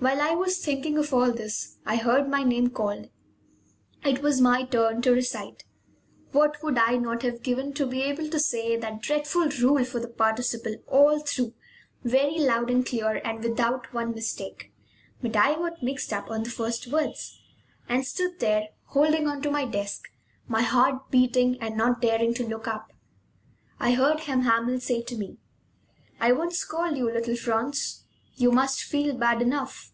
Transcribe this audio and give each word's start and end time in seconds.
While 0.00 0.20
I 0.20 0.30
was 0.30 0.58
thinking 0.58 0.96
of 0.96 1.12
all 1.12 1.32
this, 1.32 1.78
I 1.84 1.96
heard 1.96 2.28
my 2.28 2.44
name 2.44 2.70
called. 2.70 3.10
It 4.04 4.22
was 4.22 4.40
my 4.40 4.62
turn 4.62 5.02
to 5.02 5.10
recite. 5.10 5.64
What 6.30 6.62
would 6.62 6.78
I 6.78 6.98
not 6.98 7.22
have 7.22 7.42
given 7.42 7.72
to 7.72 7.84
be 7.84 8.02
able 8.02 8.28
to 8.30 8.38
say 8.38 8.76
that 8.76 9.02
dreadful 9.02 9.48
rule 9.60 9.84
for 9.84 9.98
the 9.98 10.06
participle 10.06 10.76
all 10.86 11.18
through, 11.18 11.52
very 12.04 12.38
loud 12.38 12.70
and 12.70 12.86
clear, 12.86 13.16
and 13.24 13.42
without 13.42 13.92
one 13.92 14.12
mistake? 14.14 14.72
But 15.20 15.34
I 15.34 15.54
got 15.56 15.82
mixed 15.82 16.12
up 16.12 16.30
on 16.30 16.44
the 16.44 16.50
first 16.50 16.86
words 16.86 17.36
and 17.88 18.06
stood 18.06 18.38
there, 18.38 18.68
holding 18.84 19.26
on 19.26 19.42
to 19.42 19.50
my 19.50 19.64
desk, 19.64 20.04
my 20.46 20.62
heart 20.62 21.10
beating, 21.10 21.60
and 21.60 21.76
not 21.76 22.00
daring 22.00 22.34
to 22.34 22.46
look 22.46 22.68
up. 22.68 22.92
I 23.80 23.94
heard 23.94 24.20
M. 24.28 24.42
Hamel 24.42 24.78
say 24.78 25.02
to 25.02 25.16
me: 25.16 25.38
"I 26.20 26.30
won't 26.30 26.52
scold 26.54 26.96
you, 26.96 27.10
little 27.10 27.34
Franz; 27.34 28.04
you 28.40 28.52
must 28.52 28.84
feel 28.84 29.16
bad 29.16 29.42
enough. 29.42 29.92